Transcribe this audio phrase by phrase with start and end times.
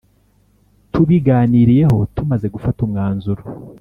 [0.91, 3.41] Tubiganiriyeho tumaze gufata umwanzuro